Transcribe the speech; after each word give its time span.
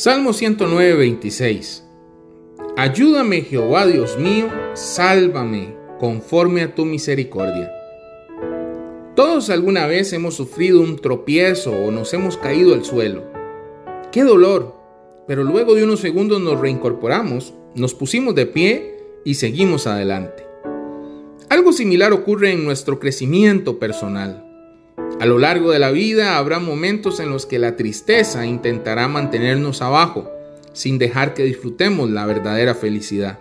Salmo 0.00 0.32
109, 0.32 0.94
26. 0.94 1.82
Ayúdame 2.76 3.40
Jehová 3.40 3.84
Dios 3.84 4.16
mío, 4.16 4.46
sálvame 4.74 5.74
conforme 5.98 6.62
a 6.62 6.72
tu 6.72 6.84
misericordia. 6.84 7.72
Todos 9.16 9.50
alguna 9.50 9.88
vez 9.88 10.12
hemos 10.12 10.36
sufrido 10.36 10.82
un 10.82 11.00
tropiezo 11.00 11.72
o 11.72 11.90
nos 11.90 12.14
hemos 12.14 12.36
caído 12.36 12.74
al 12.74 12.84
suelo. 12.84 13.24
¡Qué 14.12 14.22
dolor! 14.22 14.76
Pero 15.26 15.42
luego 15.42 15.74
de 15.74 15.82
unos 15.82 15.98
segundos 15.98 16.40
nos 16.40 16.60
reincorporamos, 16.60 17.52
nos 17.74 17.92
pusimos 17.92 18.36
de 18.36 18.46
pie 18.46 18.98
y 19.24 19.34
seguimos 19.34 19.88
adelante. 19.88 20.46
Algo 21.48 21.72
similar 21.72 22.12
ocurre 22.12 22.52
en 22.52 22.64
nuestro 22.64 23.00
crecimiento 23.00 23.80
personal. 23.80 24.47
A 25.20 25.26
lo 25.26 25.38
largo 25.38 25.72
de 25.72 25.80
la 25.80 25.90
vida 25.90 26.38
habrá 26.38 26.60
momentos 26.60 27.18
en 27.18 27.30
los 27.30 27.44
que 27.44 27.58
la 27.58 27.74
tristeza 27.74 28.46
intentará 28.46 29.08
mantenernos 29.08 29.82
abajo, 29.82 30.30
sin 30.72 30.96
dejar 30.98 31.34
que 31.34 31.42
disfrutemos 31.42 32.08
la 32.08 32.24
verdadera 32.24 32.76
felicidad. 32.76 33.40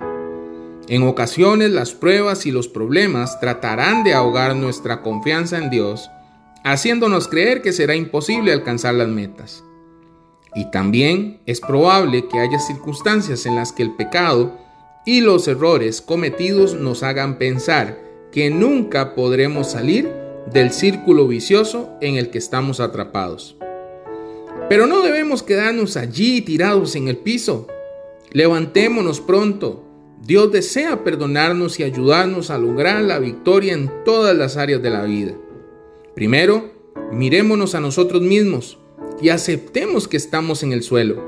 En 0.87 1.03
ocasiones 1.03 1.69
las 1.69 1.93
pruebas 1.93 2.47
y 2.47 2.51
los 2.51 2.67
problemas 2.67 3.39
tratarán 3.39 4.03
de 4.03 4.15
ahogar 4.15 4.55
nuestra 4.55 5.03
confianza 5.03 5.59
en 5.59 5.69
Dios, 5.69 6.09
haciéndonos 6.63 7.27
creer 7.27 7.61
que 7.61 7.71
será 7.71 7.93
imposible 7.95 8.53
alcanzar 8.53 8.95
las 8.95 9.09
metas. 9.09 9.63
Y 10.55 10.71
también 10.71 11.41
es 11.45 11.61
probable 11.61 12.27
que 12.27 12.39
haya 12.39 12.57
circunstancias 12.57 13.45
en 13.45 13.55
las 13.55 13.71
que 13.71 13.83
el 13.83 13.95
pecado 13.95 14.57
y 15.05 15.21
los 15.21 15.47
errores 15.47 16.01
cometidos 16.01 16.73
nos 16.73 17.03
hagan 17.03 17.37
pensar 17.37 17.99
que 18.31 18.49
nunca 18.49 19.13
podremos 19.13 19.71
salir 19.71 20.16
del 20.51 20.71
círculo 20.71 21.27
vicioso 21.27 21.89
en 22.01 22.15
el 22.15 22.29
que 22.29 22.37
estamos 22.37 22.79
atrapados. 22.79 23.57
Pero 24.69 24.85
no 24.85 25.01
debemos 25.01 25.43
quedarnos 25.43 25.97
allí 25.97 26.41
tirados 26.41 26.95
en 26.95 27.07
el 27.07 27.17
piso. 27.17 27.67
Levantémonos 28.31 29.21
pronto. 29.21 29.83
Dios 30.25 30.51
desea 30.51 31.03
perdonarnos 31.03 31.79
y 31.79 31.83
ayudarnos 31.83 32.49
a 32.49 32.57
lograr 32.57 33.01
la 33.03 33.19
victoria 33.19 33.73
en 33.73 33.89
todas 34.03 34.35
las 34.35 34.57
áreas 34.57 34.81
de 34.81 34.89
la 34.89 35.03
vida. 35.03 35.33
Primero, 36.15 36.71
mirémonos 37.11 37.75
a 37.75 37.79
nosotros 37.79 38.21
mismos 38.21 38.77
y 39.21 39.29
aceptemos 39.29 40.07
que 40.07 40.17
estamos 40.17 40.63
en 40.63 40.73
el 40.73 40.83
suelo. 40.83 41.23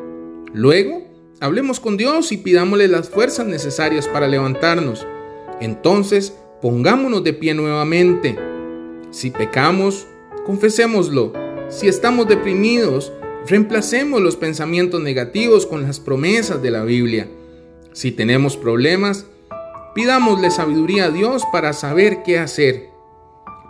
Luego, 0.54 1.04
hablemos 1.40 1.80
con 1.80 1.96
Dios 1.96 2.32
y 2.32 2.38
pidámosle 2.38 2.88
las 2.88 3.10
fuerzas 3.10 3.46
necesarias 3.46 4.08
para 4.08 4.28
levantarnos. 4.28 5.06
Entonces, 5.62 6.34
pongámonos 6.62 7.24
de 7.24 7.34
pie 7.34 7.54
nuevamente 7.54 8.49
si 9.12 9.32
pecamos, 9.32 10.08
confesémoslo. 10.46 11.34
Si 11.70 11.88
estamos 11.88 12.28
deprimidos, 12.28 13.12
reemplacemos 13.48 14.22
los 14.22 14.36
pensamientos 14.36 15.02
negativos 15.02 15.66
con 15.66 15.84
las 15.84 16.00
promesas 16.00 16.62
de 16.62 16.72
la 16.72 16.84
Biblia. 16.84 17.28
Si 17.94 18.12
tenemos 18.12 18.58
problemas, 18.58 19.26
pidámosle 19.96 20.52
sabiduría 20.52 21.06
a 21.06 21.12
Dios 21.12 21.44
para 21.52 21.74
saber 21.74 22.24
qué 22.24 22.38
hacer. 22.40 22.90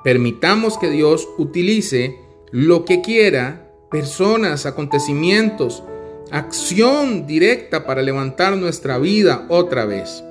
Permitamos 0.04 0.78
que 0.78 0.90
Dios 0.90 1.28
utilice 1.38 2.20
lo 2.52 2.86
que 2.86 3.02
quiera, 3.02 3.72
personas, 3.92 4.66
acontecimientos, 4.66 5.84
acción 6.32 7.28
directa 7.28 7.86
para 7.86 8.02
levantar 8.02 8.58
nuestra 8.58 8.98
vida 8.98 9.46
otra 9.50 9.86
vez. 9.86 10.24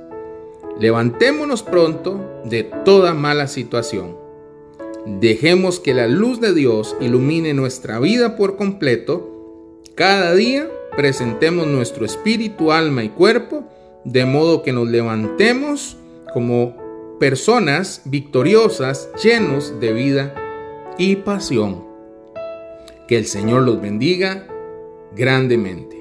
Levantémonos 0.78 1.62
pronto 1.62 2.42
de 2.44 2.64
toda 2.84 3.14
mala 3.14 3.48
situación. 3.48 4.27
Dejemos 5.08 5.80
que 5.80 5.94
la 5.94 6.06
luz 6.06 6.38
de 6.38 6.52
Dios 6.52 6.94
ilumine 7.00 7.54
nuestra 7.54 7.98
vida 7.98 8.36
por 8.36 8.56
completo. 8.56 9.80
Cada 9.94 10.34
día 10.34 10.68
presentemos 10.96 11.66
nuestro 11.66 12.04
espíritu, 12.04 12.72
alma 12.72 13.02
y 13.02 13.08
cuerpo, 13.08 13.64
de 14.04 14.26
modo 14.26 14.62
que 14.62 14.72
nos 14.72 14.86
levantemos 14.86 15.96
como 16.34 17.16
personas 17.18 18.02
victoriosas, 18.04 19.08
llenos 19.24 19.80
de 19.80 19.92
vida 19.94 20.34
y 20.98 21.16
pasión. 21.16 21.84
Que 23.08 23.16
el 23.16 23.24
Señor 23.24 23.62
los 23.62 23.80
bendiga 23.80 24.46
grandemente. 25.16 25.97